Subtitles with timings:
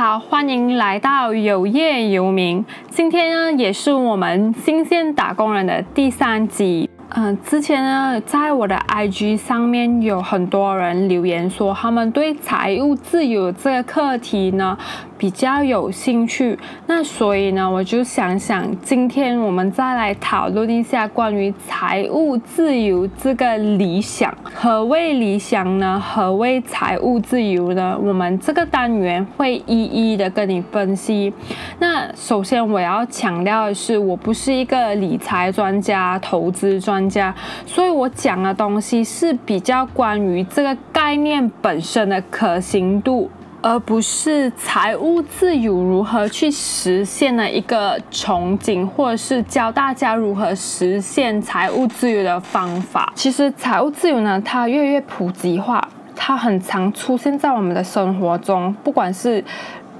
[0.00, 2.64] 好，欢迎来到有业游民。
[2.88, 6.88] 今天呢，也是我们新鲜打工人的第三集。
[7.10, 14.78] 嗯，之前呢，在我的 IG 上面有很多人留言说，他们对财务自由这个课题呢
[15.20, 16.58] 比较有兴趣。
[16.86, 24.34] 那所以呢，我就想想，今天我们再来讨论一下关于财务自由这个理想。
[24.42, 26.00] 何谓理想呢？
[26.00, 27.98] 何谓财务自由呢？
[28.02, 31.30] 我们这个单元会一一的跟你分析。
[31.78, 37.10] 那首先我要强调的是，我不是一个理财专家、投资专。
[37.10, 37.34] 家，
[37.66, 43.28] 所以我讲的东西是比较关于这个概念本身的可行度，
[43.62, 53.12] 而不是财务自由如何去实现的一个憧憬，或者是教大家如何实现财务自由的方法。
[53.14, 59.44] 其实财务自由呢，它越来越普及化，它很常出现在我们的生活中，不管是。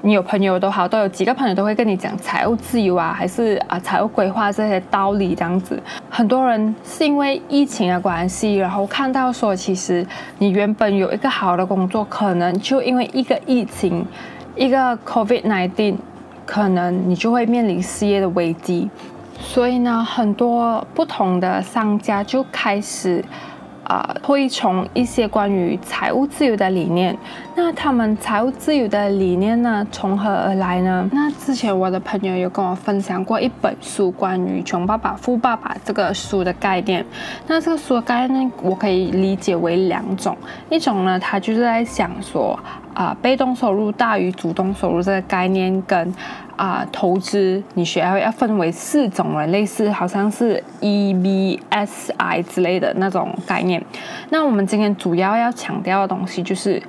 [0.03, 5.79] 你有朋友都好，都有几个朋友都会跟你讲财务自由啊，还是啊财务规划这些道理这样子。
[6.09, 10.07] 很多人是因为疫情的关系，然后看到说，其实
[10.39, 14.07] 你原本有一个好的工作，可能就因为一个疫情，
[14.57, 15.97] 一个 COVID-19，
[16.47, 18.89] 可能你就会面临失业的危机。
[19.39, 23.23] 所以呢，很多不同的商家就开始。
[23.91, 27.17] 啊，推崇一些关于财务自由的理念。
[27.57, 31.09] 那他们财务自由的理念呢，从何而来呢？
[31.13, 37.05] 那之前我的朋友有跟我分享过一本书，关于《穷爸爸富爸爸》这个书的概念。
[37.49, 40.39] 那这个书的概念，我可以理解为两种。
[40.69, 42.57] 一种呢，他就是在想说，
[42.95, 46.15] 啊，被动收入大于主动收入这个概念跟。
[46.57, 53.83] 啊，投资你学要要分为四种了，类似好像是 E B S I 之类的那种概念。
[54.29, 56.83] 那我们今天主要要强调的东西就是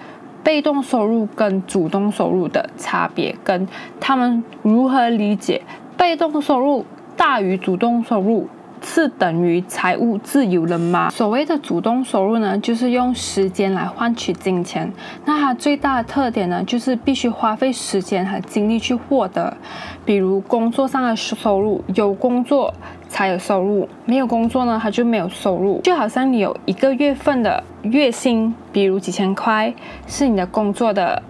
[0.43, 3.65] 被动收入跟主动收入的差别，跟
[3.97, 5.61] 他们如何理解
[5.95, 8.49] 被动收入大于主动收入。
[8.83, 11.09] 是等于财务自由了吗？
[11.09, 14.91] 所谓的主动收入呢，就是用时间来换取金钱。
[15.25, 19.55] 那它最大的特点呢，就是必须花费时间和精力去获得。
[20.03, 22.73] 比如工作上的收入，有工作
[23.07, 25.79] 才有收入，没有工作呢，它就没有收入。
[25.81, 29.73] 就好像你有一个月份的月薪，比如几千块，
[30.07, 31.21] 是你的工作的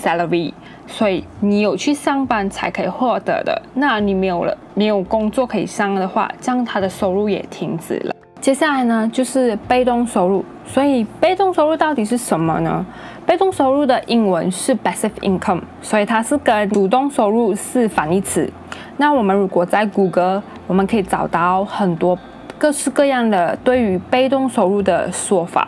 [0.00, 0.52] salary。
[0.90, 8.14] 所以你有去上班才可以获得的，那你没有了，没有工作可以上的话，这样他的收入也停止了。
[8.40, 10.44] 接下来呢，就是被动收入。
[10.64, 12.86] 所以被动收入到底是什么呢？
[13.26, 18.48] 被动收入的英文是 passive income，所以它是跟主动收入是反义词。
[18.98, 22.16] 那我们如果在谷歌，我们可以找到很多
[22.56, 25.66] 各式各样的对于被动收入的说法。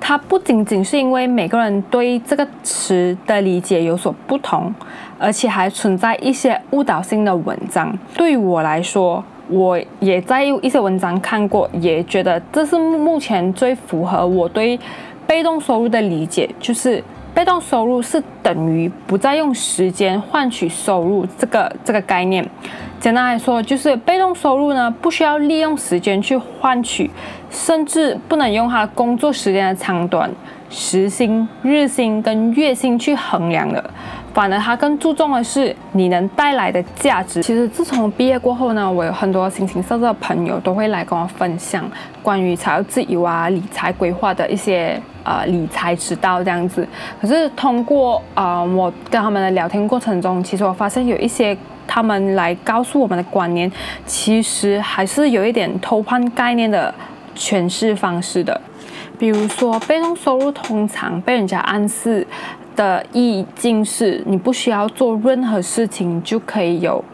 [0.00, 4.72] 它不仅仅是因为每个人对这个词的理解有所不同，
[5.18, 7.96] 而且还存在一些误导性的文章。
[8.14, 14.78] 对于我来说，我也在一些文章看过，也觉得这是目前最符合我对
[15.26, 17.02] 被动收入的理解，就是
[17.36, 22.42] 被动收入是等于不再用时间换取收入这个这个概念。
[22.98, 27.10] 简单来说，就是被动收入呢，不需要利用时间去换取，
[27.50, 30.30] 甚至不能用它工作时间的长短、
[30.68, 33.90] 时薪、日薪跟月薪去衡量的。
[34.34, 37.42] 反而他更注重的是你能带来的价值。
[37.42, 41.90] 其实自从毕业过后呢，我有很多形形色色的朋友都会来跟我分享
[42.22, 46.86] 关于财务自由啊、理财规划的一些呃理财之道这样子。
[47.20, 51.56] 可是通过啊我跟他们的聊天过程中，其实我发现有一些。
[51.88, 53.70] 他们来告诉我们的观念，
[54.04, 56.92] 其实还是有一点偷换概念的
[57.36, 58.60] 诠释方式的。
[59.18, 62.26] 比如说，被动收入通常被人家暗示
[62.74, 67.04] 的意境是，你不需要做任何事情就可以有。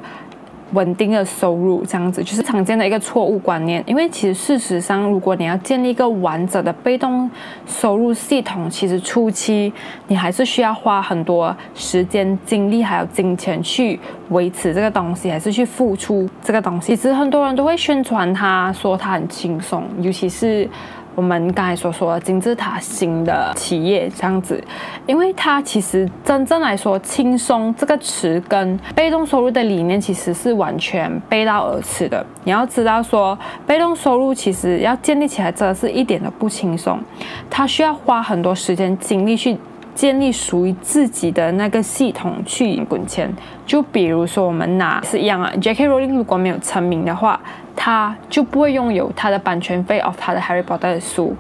[0.75, 3.85] 稳定的收入，这样子就是常见的一个错误观念。
[3.87, 7.31] 因为其实事实上，如果你要建立一个完整的被动
[7.67, 9.71] 收入系统，其实初期
[10.09, 14.01] 你还是需要花很多时间、精力还有金钱去
[14.31, 16.97] 维持这个东西，还是去付出这个东西。
[16.97, 20.67] 其实很多人都会宣传它，说它很轻松，尤其是。
[21.15, 24.63] 我们刚才所说的金字塔型的企业这样子，
[25.07, 32.25] 因为它其实真正来说，轻松这个词跟被动收入的理念其实是完全背道而驰的。
[32.45, 36.99] 你要知道说，被动收入其实要建立起来，真的是一点都不轻松，
[37.51, 39.59] 它需要花很多时间精力去。
[39.95, 43.33] 建立属于自己的那个系统去滚钱，
[43.67, 45.89] 就比如说我们拿是一样啊，J.K.
[45.89, 47.39] Rowling 如果没有成名的话，
[47.77, 51.37] 他就不会拥有他的版权费 of 他的 Harry Potter 的书。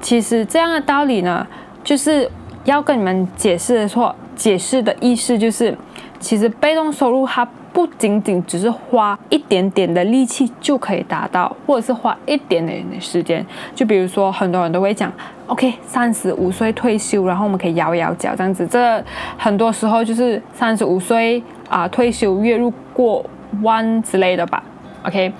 [0.00, 1.46] 其实这样的道理呢，
[1.84, 2.30] 就是
[2.64, 5.76] 要跟你们解释的错，解释的意思就是，
[6.18, 13.44] 其实被动收入它不仅仅只是花一点点的力气就可以达到，或者是花一点点的时间。
[13.74, 15.10] 就比如说，很多人都会讲
[15.46, 18.66] ，OK，三十五岁退休，然后我们可以摇摇脚这样子。
[18.66, 19.02] 这
[19.36, 23.24] 很多时候就是三十五岁啊退休，月入过
[23.62, 24.62] 万之类的吧。
[25.04, 25.32] OK。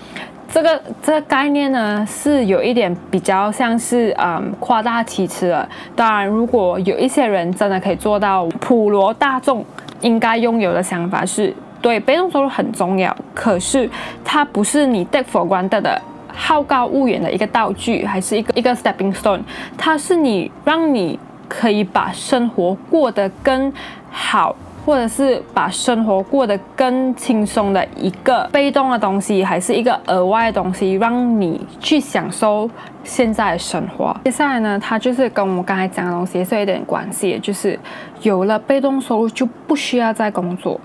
[0.55, 5.67] 这个这个概念呢，是有一点比较像是嗯夸大其词了。
[5.97, 9.65] 当然，如果有一些人真的可以做到普罗大众
[10.03, 13.91] 应该拥有的想法是，对被动收入很重要，可是
[14.25, 16.01] 它不是你 take for granted 的
[16.33, 19.41] 好高骛远的一个道具，还是一个一个 stepping stone，
[19.77, 21.19] 它是你让你
[21.49, 23.71] 可以把生活过得更
[24.11, 24.57] 好。
[24.85, 32.69] 或者是把生活过得更轻松的一个被动的东西，还是一个额外的东西，让你去享受
[33.05, 34.13] 现在的生活。
[34.25, 37.79] 接下来呢，它就是跟我们刚才讲的东西也是有点关系，就是
[38.23, 40.81] 有了被动收入就不需要再工作，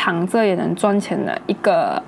[0.00, 2.00] 躺着也能赚钱的一个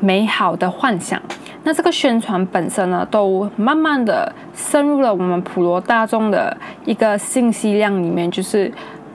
[0.00, 1.20] 美好的幻想。
[1.62, 6.56] 那这个宣传本身呢，都慢慢的深入了我们普罗大众的
[6.86, 8.72] 一个信息量里面，就是。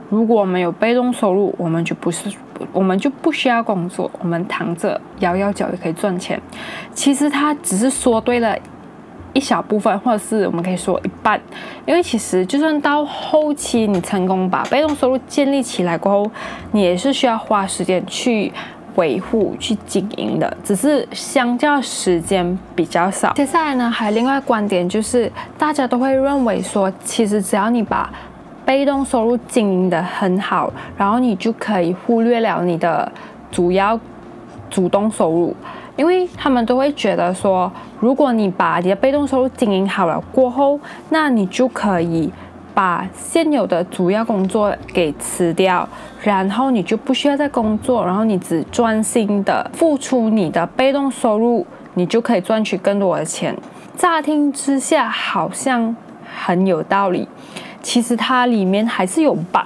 [0.07, 2.29] 如果我们有被动收入，我们就不是，
[2.71, 6.39] 我们就不需要工作，我们躺着摇摇脚也可以赚钱。
[6.93, 8.55] 其实他只是说对了
[9.35, 11.39] 一小部分，或者是我们可以说一半。
[11.85, 16.31] 因为其实就算到后期你成功把被动收入建立起来过后，
[16.71, 18.51] 你也是需要花时间去
[18.95, 23.33] 维护、去经营的，只是相较时间比较少。
[23.33, 28.09] 接下来呢，还有另外观点就是，大家都会认为说，其实只要你把
[28.65, 33.11] 被动收入经营的很好，然后你就可以忽略了你的
[33.51, 33.99] 主要
[34.69, 35.55] 主动收入，
[35.95, 42.31] 因为他们都会觉得说，如果你把你的被动收入经营好了过后，那你就可以
[42.73, 45.87] 把现有的主要工作给辞掉，
[46.21, 53.55] 然后你就不需要再工作，然后你只专心的付出你的被动收入，你就可以赚取更多的钱。
[53.95, 55.95] 乍听之下好像
[56.35, 57.27] 很有道理。
[57.81, 59.63] 其实它里面还是有绑，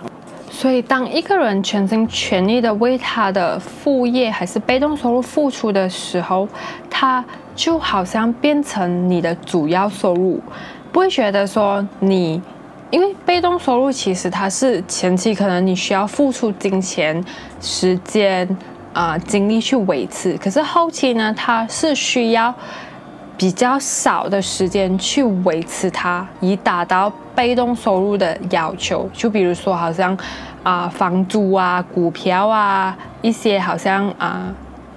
[0.59, 6.45] 所以当一个人全心全意的为他的副业还是被动收入付出的时候，
[6.89, 7.23] 他
[7.55, 10.37] 就好像变成你的主要收入，
[10.91, 12.41] 不会觉得说你，
[12.91, 17.23] 因为被动收入其实它是前期可能你需要付出金钱、
[17.61, 18.45] 时间
[18.91, 22.53] 啊精力去维持，可是后期呢，它是需要。
[23.39, 29.09] 比较少的时间去维持它，以达到被动收入的要求。
[29.13, 30.17] 就比如说，好像
[30.63, 34.53] 啊房租啊、股票啊、一些好像啊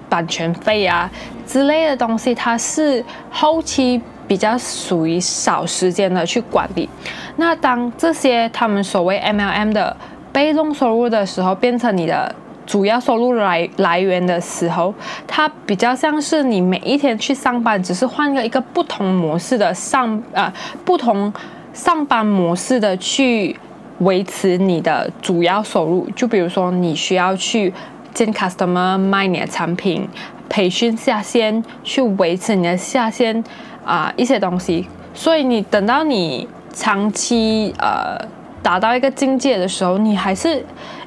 [0.08, 1.10] 版权费啊
[1.46, 6.88] 之类的东西，它是后期比较属于少时间的去管理。
[7.36, 9.96] 那当这些他们所谓 MLM 的
[10.32, 12.34] 被动收入的时候，变成你的。
[12.64, 14.94] 主要收入来来源的时候，
[15.26, 20.50] 它比较像是你每一天去上班，只是换个一个不同模式的上呃
[20.84, 21.30] 不同
[21.74, 23.58] 上班模式的去
[24.02, 26.08] 维持你的主要收入。
[26.14, 27.72] 就比如说，你需要去
[28.14, 30.08] 见 customer 卖你的产品，
[30.48, 33.42] 培训下线，去维持你的下线
[33.84, 34.86] 啊一些东西。
[35.14, 38.16] 所以你等到你长期呃
[38.62, 40.64] 达到一个境界的时候，你还是。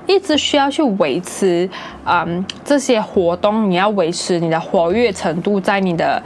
[0.08, 1.68] 一直需要去维持，
[2.06, 6.22] 嗯，这些活动你要维持你的活跃程度在你的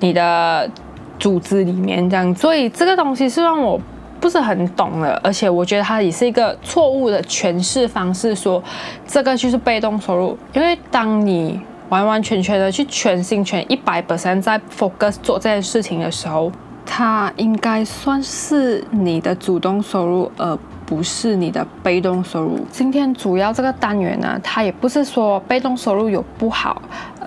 [0.00, 0.68] 你的
[1.16, 3.80] 组织里面这样，所以这个东西是让我
[4.20, 8.62] 不是很懂了，而且我觉得它也是一个错误的诠释方式，说
[9.06, 16.52] 这个就是被动收入，因为当你完完全全的去全心全一百 percent 在 focus 做这件事情的时候，
[16.84, 20.58] 它应该算是你的主动收入，而。
[20.90, 22.66] 不是你的被动收入。
[22.72, 26.82] 今天主要这个单元呢，它也不是说被动收入有不好，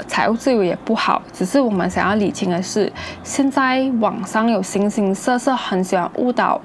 [0.06, 2.92] 财务自由也不好，只是我们想要理清的是，
[3.24, 6.60] 现在网上有形形色色很喜欢误导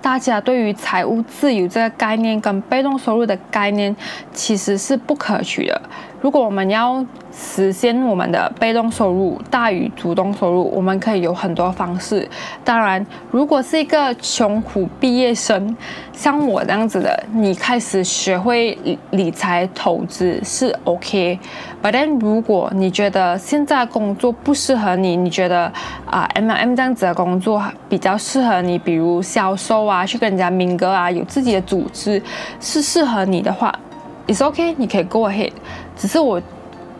[0.00, 3.94] 大家对于财务自由这个概念跟被动收入的概念，
[4.32, 5.82] 其实是不可取的。
[6.24, 12.26] 如果我们要实现我们的被动收入大于主动收入，我们可以有很多方式。
[12.64, 15.76] 当然，如果是一个穷苦毕业生，
[16.14, 18.78] 像我这样子的，你开始学会
[19.10, 21.38] 理财投资是 OK。
[21.82, 25.70] 但如果你觉得现在工作不适合你，你觉得
[26.06, 32.22] 啊，M M 这样子的工作比较适合你，比如销售啊，去跟人家明哥啊，有自己的组织
[32.60, 33.78] 是适合你的话。
[34.26, 35.52] It's OK，你可以 go ahead。
[35.96, 36.40] 只是我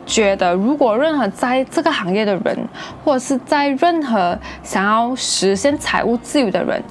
[0.07, 2.69] 觉得，如果任何在这个行业的人，
[3.05, 6.83] 或者是在任何想要实现财务自由的人，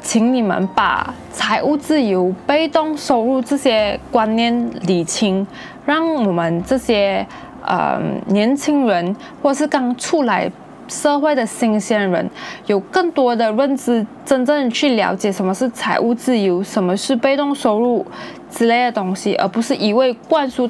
[0.00, 5.46] 请你们把财务自由、被动收入这些观念理清，
[5.84, 7.26] 让我们这些
[7.64, 10.50] 呃年轻人或是刚出来。
[10.88, 12.28] 社会的新鲜人
[12.66, 18.04] 有更多的认知，真正去了解什么是财务自由，什么是被动收入
[18.50, 20.68] 之类的东西，而不是一味灌输，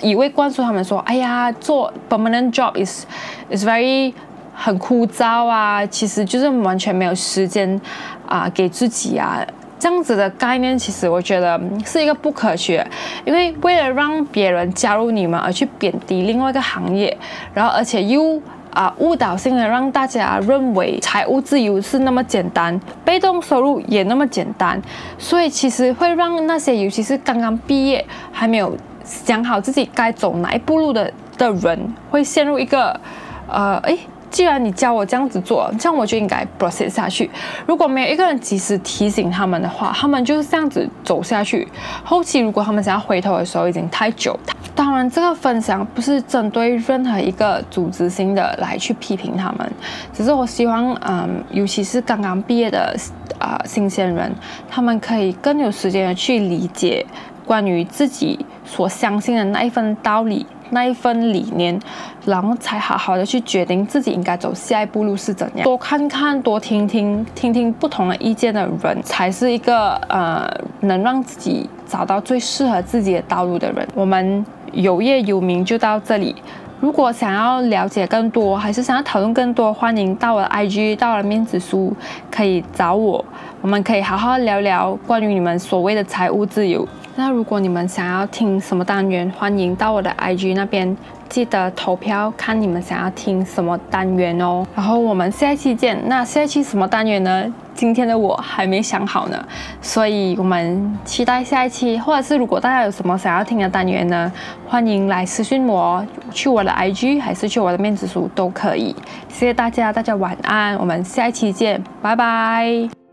[0.00, 3.04] 一味灌输他们说：“哎呀，做 permanent job is
[3.50, 4.14] is very
[4.54, 7.80] 很枯燥啊，其实就是完全没有时间
[8.26, 9.44] 啊给自己啊。”
[9.78, 12.86] 这样子的概念，其实我觉得是一个不科学，
[13.26, 17.14] 因为为了让别人加入你们而去贬低另外一个行业，
[17.52, 18.40] 然后而且又。
[18.76, 24.78] 啊，误导性的让大家认为财务自由是那么简单，被动收入也那么简单，
[25.16, 33.00] 所以其实会让那些尤其是刚刚毕业还没有想好自己该走哪一步路的的人，会陷入一个，
[33.48, 33.98] 呃，诶。
[34.36, 37.30] 既然你教我这样子做，这样我就应该 proceed 下去。
[37.66, 41.66] 如果没有一个人及时提醒他们的话，他们就是这样子走下去。
[42.04, 44.38] 后期如果他们想要回头的时候，已经太久。
[44.74, 49.72] 当然，这个分享不是针对任何一个组织性的来去批评他们，
[50.12, 52.94] 只是我希望，嗯，尤其是刚刚毕业的
[53.38, 54.30] 啊新鲜人，
[54.68, 57.06] 他们可以更有时间的去理解
[57.46, 60.44] 关于自己所相信的那一份道理。
[60.70, 61.78] 那一份理念，
[62.24, 65.64] 然后才好好的去决定自己应该走下一步路是怎样。
[65.64, 70.48] 多看看，多听听，听听不同的意见的人，才是一个呃
[70.80, 73.86] 能让自己找到最适合自己的道路的人。
[73.94, 76.34] 我们有业有名就到这里。
[76.78, 81.96] 如果想要了解更多，还是想要讨论更多，欢迎到我的 IG，到我的面子书，
[82.30, 83.24] 可以找我，
[83.62, 86.86] 我们可以好好聊聊关于你们所谓的财务自由。
[87.18, 90.94] 那如果你们想要听什么单元，欢迎到我的 IG 那边，
[91.30, 94.66] 记得投票看你们想要听什么单元哦。
[94.74, 95.98] 然后我们下一期见。
[96.06, 97.50] 那下一期什么单元呢？
[97.74, 99.48] 今天的我还没想好呢，
[99.80, 101.98] 所以我们期待下一期。
[101.98, 104.30] 或者是如果大家有什么想要听的单元呢，
[104.68, 108.94] 欢迎来私信我，去我的 IG 还是去我的面子书都可以。
[109.30, 113.05] 谢谢大家，大家晚安，我们下一期见，拜拜。